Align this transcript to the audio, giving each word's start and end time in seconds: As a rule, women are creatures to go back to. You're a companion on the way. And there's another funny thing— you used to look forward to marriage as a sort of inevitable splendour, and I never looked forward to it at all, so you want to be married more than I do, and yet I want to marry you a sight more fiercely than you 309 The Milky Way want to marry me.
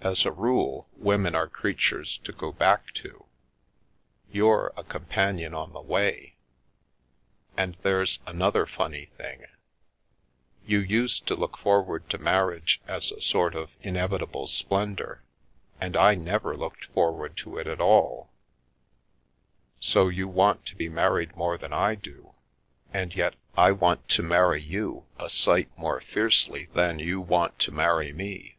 As 0.00 0.24
a 0.24 0.30
rule, 0.30 0.88
women 0.92 1.34
are 1.34 1.48
creatures 1.48 2.18
to 2.18 2.30
go 2.30 2.52
back 2.52 2.92
to. 2.94 3.26
You're 4.30 4.72
a 4.76 4.84
companion 4.84 5.52
on 5.52 5.72
the 5.72 5.80
way. 5.80 6.36
And 7.56 7.76
there's 7.82 8.20
another 8.24 8.66
funny 8.66 9.06
thing— 9.16 9.46
you 10.68 10.78
used 10.78 11.26
to 11.26 11.34
look 11.34 11.56
forward 11.58 12.08
to 12.10 12.18
marriage 12.18 12.80
as 12.86 13.10
a 13.10 13.20
sort 13.20 13.56
of 13.56 13.74
inevitable 13.80 14.46
splendour, 14.46 15.24
and 15.80 15.96
I 15.96 16.14
never 16.14 16.56
looked 16.56 16.84
forward 16.84 17.36
to 17.38 17.58
it 17.58 17.66
at 17.66 17.80
all, 17.80 18.30
so 19.80 20.08
you 20.08 20.28
want 20.28 20.66
to 20.66 20.76
be 20.76 20.88
married 20.88 21.34
more 21.34 21.58
than 21.58 21.72
I 21.72 21.96
do, 21.96 22.32
and 22.94 23.12
yet 23.12 23.34
I 23.56 23.72
want 23.72 24.08
to 24.10 24.22
marry 24.22 24.62
you 24.62 25.06
a 25.18 25.28
sight 25.28 25.76
more 25.76 26.00
fiercely 26.00 26.66
than 26.74 27.00
you 27.00 27.16
309 27.16 27.16
The 27.16 27.16
Milky 27.16 27.16
Way 27.16 27.28
want 27.32 27.58
to 27.58 27.72
marry 27.72 28.12
me. 28.12 28.58